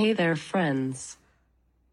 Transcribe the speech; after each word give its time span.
Hey 0.00 0.14
there, 0.14 0.34
friends. 0.34 1.18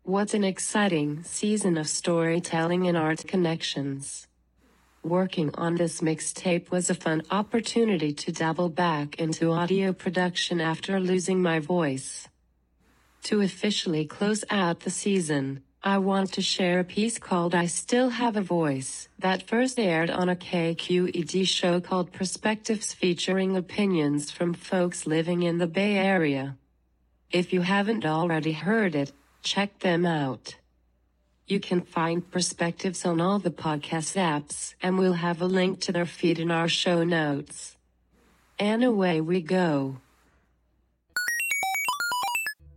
What 0.03 0.33
an 0.33 0.45
exciting 0.45 1.23
season 1.23 1.77
of 1.77 1.89
storytelling 1.89 2.87
and 2.87 2.95
art 2.95 3.27
connections. 3.27 4.27
Working 5.03 5.53
on 5.55 5.75
this 5.75 5.99
mixtape 5.99 6.71
was 6.71 6.89
a 6.89 6.95
fun 6.95 7.23
opportunity 7.29 8.13
to 8.13 8.31
dabble 8.31 8.69
back 8.69 9.19
into 9.19 9.51
audio 9.51 9.91
production 9.91 10.61
after 10.61 11.01
losing 11.01 11.41
my 11.41 11.59
voice. 11.59 12.29
To 13.23 13.41
officially 13.41 14.05
close 14.05 14.45
out 14.49 14.79
the 14.79 14.89
season, 14.89 15.63
I 15.83 15.97
want 15.97 16.31
to 16.35 16.41
share 16.41 16.79
a 16.79 16.85
piece 16.85 17.19
called 17.19 17.53
I 17.53 17.65
Still 17.65 18.11
Have 18.11 18.37
a 18.37 18.41
Voice 18.41 19.09
that 19.19 19.49
first 19.49 19.77
aired 19.77 20.09
on 20.09 20.29
a 20.29 20.35
KQED 20.37 21.45
show 21.45 21.81
called 21.81 22.13
Perspectives 22.13 22.93
featuring 22.93 23.57
opinions 23.57 24.31
from 24.31 24.53
folks 24.53 25.07
living 25.07 25.43
in 25.43 25.57
the 25.57 25.67
Bay 25.67 25.97
Area. 25.97 26.55
If 27.31 27.51
you 27.51 27.61
haven't 27.61 28.05
already 28.05 28.53
heard 28.53 28.95
it, 28.95 29.11
check 29.43 29.79
them 29.79 30.05
out. 30.05 30.55
You 31.45 31.59
can 31.59 31.81
find 31.81 32.29
Perspectives 32.29 33.05
on 33.05 33.19
all 33.19 33.39
the 33.39 33.51
podcast 33.51 34.15
apps, 34.15 34.75
and 34.81 34.97
we'll 34.97 35.13
have 35.13 35.41
a 35.41 35.45
link 35.45 35.81
to 35.81 35.91
their 35.91 36.05
feed 36.05 36.39
in 36.39 36.51
our 36.51 36.69
show 36.69 37.03
notes. 37.03 37.75
And 38.57 38.81
away 38.81 39.19
we 39.19 39.41
go. 39.41 39.97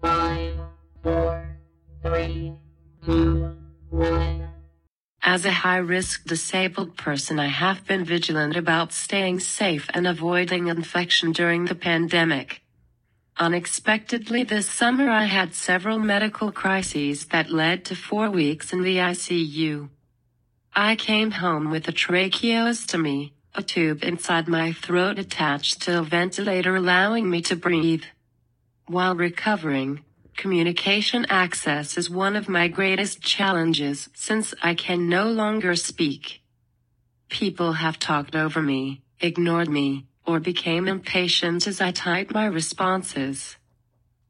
Five, 0.01 0.55
four, 1.03 1.59
three, 2.03 2.53
two, 3.05 3.57
one. 3.91 4.49
As 5.23 5.45
a 5.45 5.53
high 5.53 5.77
risk 5.77 6.25
disabled 6.25 6.97
person, 6.97 7.39
I 7.39 7.47
have 7.47 7.87
been 7.87 8.05
vigilant 8.05 8.57
about 8.57 8.93
staying 8.93 9.41
safe 9.41 9.89
and 9.95 10.09
avoiding 10.09 10.67
infection 10.67 11.31
during 11.31 11.67
the 11.67 11.77
pandemic. 11.77 12.63
Unexpectedly 13.41 14.45
this 14.45 14.69
summer 14.69 15.09
I 15.09 15.25
had 15.25 15.55
several 15.55 15.99
medical 15.99 16.53
crises 16.53 17.25
that 17.29 17.49
led 17.51 17.87
to 17.87 17.97
four 17.97 18.29
weeks 18.29 18.71
in 18.71 18.83
the 18.83 18.99
ICU. 18.99 19.89
I 20.77 20.95
came 20.95 21.31
home 21.31 21.71
with 21.71 21.89
a 21.89 21.93
tracheostomy, 21.93 23.33
a 23.55 23.63
tube 23.63 24.05
inside 24.05 24.47
my 24.47 24.73
throat 24.75 25.19
attached 25.19 25.81
to 25.83 26.01
a 26.01 26.03
ventilator 26.03 26.77
allowing 26.77 27.31
me 27.31 27.41
to 27.49 27.57
breathe. 27.57 28.05
While 28.87 29.15
recovering, 29.15 30.05
communication 30.37 31.25
access 31.31 31.97
is 31.97 32.11
one 32.11 32.37
of 32.37 32.47
my 32.47 32.69
greatest 32.69 33.23
challenges 33.23 34.11
since 34.13 34.53
I 34.63 34.75
can 34.75 35.09
no 35.09 35.31
longer 35.31 35.77
speak. 35.77 36.43
People 37.31 37.73
have 37.73 37.99
talked 37.99 38.37
over 38.37 38.61
me, 38.61 39.01
ignored 39.19 39.71
me, 39.71 40.10
or 40.27 40.41
became 40.41 40.89
impatient 40.89 41.67
as 41.67 41.81
I 41.81 41.91
typed 41.91 42.33
my 42.33 42.47
responses. 42.47 43.57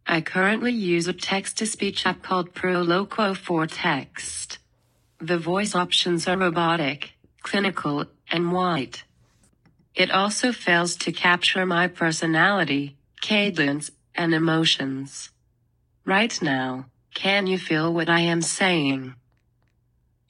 I 0.06 0.20
currently 0.20 0.72
use 0.72 1.06
a 1.06 1.12
text 1.12 1.58
to 1.58 1.66
speech 1.66 2.06
app 2.06 2.22
called 2.22 2.54
Proloquo4Text. 2.54 4.58
The 5.20 5.38
voice 5.38 5.74
options 5.74 6.26
are 6.26 6.36
robotic, 6.36 7.12
clinical, 7.42 8.06
and 8.30 8.52
white. 8.52 9.04
It 9.94 10.10
also 10.10 10.52
fails 10.52 10.96
to 10.96 11.12
capture 11.12 11.66
my 11.66 11.86
personality, 11.86 12.96
cadence, 13.20 13.90
and 14.14 14.34
emotions. 14.34 15.30
Right 16.04 16.40
now, 16.40 16.86
can 17.14 17.46
you 17.46 17.58
feel 17.58 17.92
what 17.92 18.08
I 18.08 18.20
am 18.20 18.42
saying? 18.42 19.14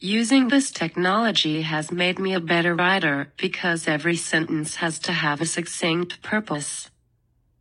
Using 0.03 0.49
this 0.49 0.71
technology 0.71 1.61
has 1.61 1.93
made 1.93 2.19
me 2.19 2.33
a 2.33 2.41
better 2.41 2.75
writer 2.75 3.35
because 3.37 3.87
every 3.87 4.17
sentence 4.17 4.77
has 4.77 4.99
to 5.01 5.13
have 5.13 5.43
a 5.43 5.45
succinct 5.45 6.23
purpose. 6.23 6.89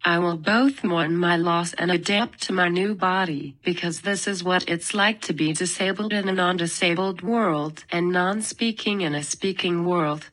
I 0.06 0.20
will 0.20 0.38
both 0.38 0.82
mourn 0.82 1.18
my 1.18 1.36
loss 1.36 1.74
and 1.74 1.92
adapt 1.92 2.42
to 2.44 2.54
my 2.54 2.70
new 2.70 2.96
body 2.96 3.58
because 3.62 4.00
this 4.02 4.26
is 4.26 4.42
what 4.42 4.64
it's 4.70 4.94
like 4.94 5.20
to 5.24 5.34
be 5.34 5.52
disabled 5.52 6.14
in 6.14 6.30
a 6.30 6.32
non-disabled 6.32 7.22
world 7.22 7.84
and 7.92 8.10
non-speaking 8.10 9.02
in 9.02 9.16
a 9.16 9.24
speaking 9.24 9.84
world. 9.84 10.30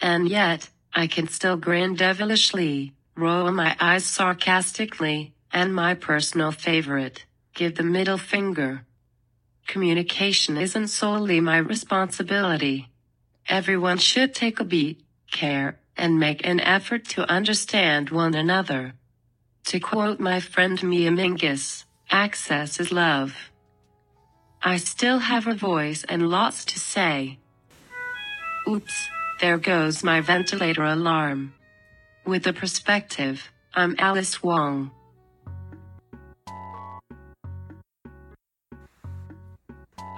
And 0.00 0.28
yet, 0.28 0.70
I 0.92 1.06
can 1.06 1.28
still 1.28 1.56
grin 1.56 1.94
devilishly, 1.94 2.94
roll 3.16 3.52
my 3.52 3.76
eyes 3.78 4.04
sarcastically, 4.04 5.34
and 5.52 5.72
my 5.72 5.94
personal 5.94 6.50
favorite, 6.50 7.26
give 7.54 7.76
the 7.76 7.84
middle 7.84 8.18
finger. 8.18 8.84
Communication 9.66 10.56
isn't 10.56 10.88
solely 10.88 11.40
my 11.40 11.56
responsibility. 11.56 12.88
Everyone 13.48 13.98
should 13.98 14.34
take 14.34 14.60
a 14.60 14.64
beat, 14.64 15.00
care, 15.30 15.78
and 15.96 16.18
make 16.18 16.46
an 16.46 16.60
effort 16.60 17.04
to 17.04 17.30
understand 17.30 18.10
one 18.10 18.34
another. 18.34 18.94
To 19.66 19.80
quote 19.80 20.20
my 20.20 20.40
friend 20.40 20.82
Mia 20.82 21.10
Mingus, 21.10 21.84
access 22.10 22.80
is 22.80 22.92
love. 22.92 23.34
I 24.62 24.76
still 24.76 25.18
have 25.18 25.46
a 25.46 25.54
voice 25.54 26.04
and 26.04 26.28
lots 26.28 26.64
to 26.66 26.78
say. 26.78 27.38
Oops, 28.68 29.08
there 29.40 29.58
goes 29.58 30.04
my 30.04 30.20
ventilator 30.20 30.84
alarm. 30.84 31.54
With 32.24 32.46
a 32.46 32.52
perspective, 32.52 33.50
I'm 33.74 33.96
Alice 33.98 34.42
Wong. 34.42 34.92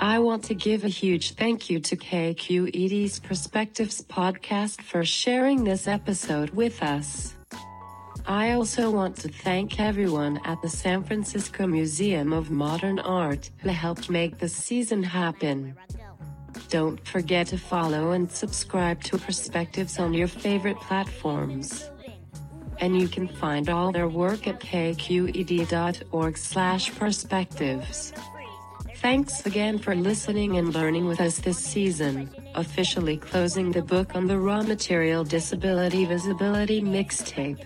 I 0.00 0.18
want 0.18 0.44
to 0.44 0.54
give 0.54 0.84
a 0.84 0.88
huge 0.88 1.34
thank 1.34 1.70
you 1.70 1.78
to 1.80 1.96
KQED's 1.96 3.20
Perspectives 3.20 4.02
podcast 4.02 4.82
for 4.82 5.04
sharing 5.04 5.64
this 5.64 5.86
episode 5.86 6.50
with 6.50 6.82
us. 6.82 7.34
I 8.26 8.52
also 8.52 8.90
want 8.90 9.16
to 9.18 9.28
thank 9.28 9.78
everyone 9.78 10.40
at 10.44 10.60
the 10.62 10.68
San 10.68 11.04
Francisco 11.04 11.66
Museum 11.66 12.32
of 12.32 12.50
Modern 12.50 12.98
Art 12.98 13.50
who 13.58 13.68
helped 13.68 14.10
make 14.10 14.38
this 14.38 14.54
season 14.54 15.02
happen. 15.02 15.76
Don't 16.70 17.06
forget 17.06 17.48
to 17.48 17.58
follow 17.58 18.12
and 18.12 18.30
subscribe 18.30 19.02
to 19.04 19.18
Perspectives 19.18 19.98
on 19.98 20.12
your 20.12 20.28
favorite 20.28 20.78
platforms. 20.78 21.88
And 22.80 23.00
you 23.00 23.06
can 23.06 23.28
find 23.28 23.68
all 23.68 23.92
their 23.92 24.08
work 24.08 24.48
at 24.48 24.58
kqed.org 24.58 26.36
slash 26.36 26.94
perspectives. 26.96 28.12
Thanks 29.04 29.44
again 29.44 29.76
for 29.76 29.94
listening 29.94 30.56
and 30.56 30.72
learning 30.72 31.04
with 31.04 31.20
us 31.20 31.36
this 31.36 31.58
season, 31.58 32.30
officially 32.54 33.18
closing 33.18 33.70
the 33.70 33.82
book 33.82 34.16
on 34.16 34.26
the 34.28 34.38
raw 34.38 34.62
material 34.62 35.24
disability 35.24 36.06
visibility 36.06 36.80
mixtape. 36.80 37.62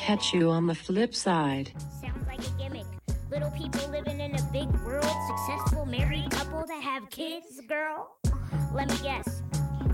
Catch 0.00 0.34
you 0.34 0.50
on 0.50 0.66
the 0.66 0.74
flip 0.74 1.14
side. 1.14 1.70
Sounds 2.00 2.26
like 2.26 2.40
a 2.40 2.50
gimmick. 2.58 2.86
Little 3.30 3.52
people 3.52 3.88
living 3.90 4.18
in 4.18 4.34
a 4.34 4.42
big 4.52 4.68
world, 4.84 5.16
successful 5.28 5.86
married 5.86 6.28
couple 6.32 6.66
that 6.66 6.82
have 6.82 7.08
kids, 7.10 7.60
girl. 7.68 8.16
Let 8.74 8.88
me 8.88 8.96
guess, 9.00 9.42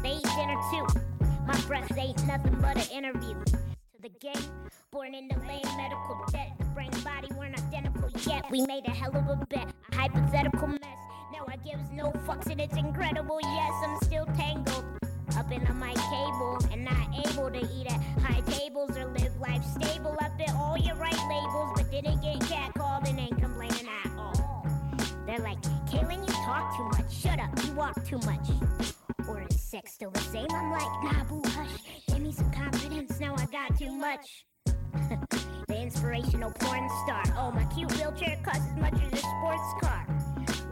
they 0.02 0.12
eat 0.12 0.22
dinner 0.34 0.56
too. 0.72 0.86
My 1.46 1.60
breath 1.66 1.92
ain't 1.98 2.26
nothing 2.26 2.56
but 2.58 2.78
an 2.78 2.90
interview. 2.90 3.34
The 4.00 4.10
game, 4.20 4.50
born 4.92 5.12
in 5.12 5.26
the 5.26 5.34
lane, 5.40 5.60
medical 5.76 6.24
debt. 6.30 6.52
Brain 6.72 6.92
body 7.02 7.26
weren't 7.36 7.58
identical 7.58 8.08
yet. 8.30 8.44
We 8.48 8.64
made 8.64 8.86
a 8.86 8.92
hell 8.92 9.10
of 9.16 9.28
a 9.28 9.44
bet, 9.46 9.72
a 9.90 9.96
hypothetical 9.96 10.68
mess. 10.68 10.98
Now 11.32 11.44
I 11.48 11.56
gives 11.56 11.90
no 11.90 12.12
fucks 12.24 12.48
and 12.48 12.60
it's 12.60 12.76
incredible. 12.76 13.40
Yes, 13.42 13.72
I'm 13.84 13.98
still 14.02 14.26
tangled 14.36 14.84
up 15.36 15.50
in 15.50 15.62
my 15.80 15.94
cable 15.94 16.58
and 16.70 16.84
not 16.84 17.08
able 17.26 17.50
to 17.50 17.58
eat 17.74 17.88
at 17.88 18.00
high 18.22 18.40
tables 18.42 18.96
or 18.96 19.06
live 19.06 19.36
life 19.40 19.64
stable. 19.64 20.16
I 20.20 20.28
fit 20.38 20.50
all 20.54 20.78
your 20.78 20.94
right 20.94 21.12
labels, 21.12 21.72
but 21.74 21.90
didn't 21.90 22.20
get 22.22 22.38
catcalled 22.48 23.08
and 23.08 23.18
ain't 23.18 23.40
complaining 23.40 23.88
at 24.04 24.12
all. 24.16 24.64
They're 25.26 25.40
like, 25.40 25.60
Kaylin, 25.90 26.20
you 26.24 26.34
talk 26.44 26.76
too 26.76 26.84
much. 26.84 27.12
Shut 27.12 27.40
up, 27.40 27.50
you 27.64 27.72
walk 27.72 28.04
too 28.06 28.18
much. 28.18 28.48
Or 29.28 29.44
is 29.50 29.60
sex 29.60 29.94
still 29.94 30.10
the 30.12 30.20
same? 30.20 30.46
I'm 30.50 30.70
like, 30.70 31.02
nah, 31.02 31.24
boo, 31.24 31.42
much. 33.98 34.46
the 35.68 35.76
inspirational 35.76 36.52
porn 36.52 36.88
star. 37.04 37.22
Oh, 37.36 37.50
my 37.50 37.64
cute 37.74 37.90
wheelchair 37.92 38.38
costs 38.44 38.64
as 38.70 38.76
much 38.76 38.94
as 38.94 39.12
a 39.12 39.16
sports 39.16 39.74
car. 39.82 40.06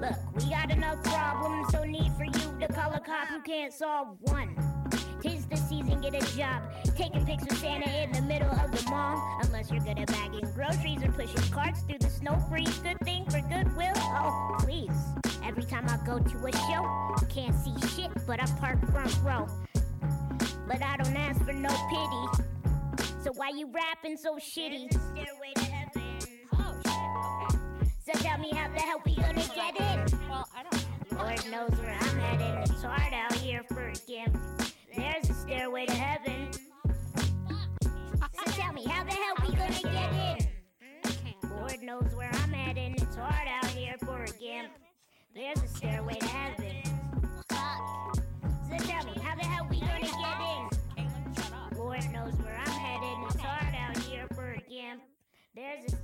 Look, 0.01 0.35
we 0.35 0.51
got 0.51 0.71
enough 0.71 1.03
problems, 1.03 1.73
so 1.73 1.83
need 1.85 2.13
for 2.13 2.25
you 2.25 2.57
to 2.61 2.69
call 2.73 2.93
a 2.93 3.01
cop 3.01 3.29
who 3.29 3.41
can't 3.41 3.73
solve 3.73 4.17
one. 4.21 4.55
Tis 5.23 5.47
the 5.47 5.57
season, 5.57 6.01
get 6.01 6.15
a 6.15 6.37
job. 6.37 6.63
Taking 6.97 7.27
pics 7.27 7.43
with 7.45 7.59
Santa 7.59 7.91
in 8.05 8.13
the 8.13 8.23
middle 8.23 8.51
of 8.51 8.71
the 8.71 8.91
mall. 8.91 9.21
Unless 9.43 9.71
you're 9.71 9.81
good 9.81 9.99
at 9.99 10.07
bagging 10.09 10.49
groceries 10.55 11.03
or 11.03 11.11
pushing 11.13 11.51
carts 11.51 11.81
through 11.83 11.99
the 11.99 12.11
snow 12.11 12.39
freeze. 12.49 12.79
Good 12.79 12.99
thing 13.05 13.25
for 13.25 13.41
goodwill. 13.41 13.93
Oh, 13.97 14.57
please. 14.61 14.93
Every 15.45 15.65
time 15.65 15.87
I 15.89 15.99
go 16.07 16.19
to 16.19 16.47
a 16.47 16.53
show, 16.53 17.27
can't 17.29 17.55
see 17.55 17.75
shit, 17.89 18.11
but 18.27 18.41
I 18.41 18.47
park 18.61 18.79
front 18.93 19.19
row. 19.25 19.49
But 20.69 20.83
I 20.83 20.97
don't 20.97 21.17
ask 21.17 21.45
for 21.45 21.53
no 21.53 21.69
pity. 21.69 22.56
So 23.27 23.33
why 23.33 23.49
you 23.49 23.69
rapping 23.73 24.17
so 24.17 24.37
shitty? 24.37 24.89
Stairway 24.89 25.53
to 25.57 25.65
heaven. 25.65 26.03
Oh 26.55 26.79
shit. 26.85 27.83
Okay. 27.83 27.91
So 28.05 28.13
tell 28.23 28.39
me 28.39 28.53
how 28.55 28.69
the 28.73 28.81
hell 28.81 29.03
we 29.05 29.17
gonna 29.17 29.43
get 29.53 29.75
in? 29.81 30.29
Well, 30.31 30.49
I 30.57 30.63
don't 30.63 31.11
know. 31.11 31.25
Lord 31.25 31.51
knows 31.51 31.77
where 31.81 31.97
I'm 31.99 32.19
headed. 32.21 32.71
It's 32.71 32.85
hard 32.85 33.13
out 33.13 33.33
here 33.33 33.65
for 33.65 33.89
a 33.89 33.95
gift. 34.07 34.37
There's 34.95 35.29
a 35.29 35.35
stairway 35.35 35.87
to 35.87 35.93
heaven. 35.93 36.53
So 38.33 38.53
tell 38.53 38.73
me 38.73 38.85
how 38.85 39.03
the 39.03 39.11
hell 39.11 39.35
we 39.43 39.57
gonna 39.57 39.83
get 39.83 40.47
in? 41.43 41.51
Lord 41.51 41.83
knows 41.83 42.15
where 42.15 42.31
I'm 42.33 42.53
heading. 42.53 42.95
It's 42.95 43.17
hard 43.17 43.49
out 43.49 43.67
here 43.71 43.97
for 44.05 44.23
a 44.23 44.31
gimp. 44.39 44.71
There's 45.35 45.61
a 45.65 45.67
stairway 45.67 46.15
to 46.15 46.27
heaven. 46.27 46.96
There's 55.57 55.91
a 55.91 55.96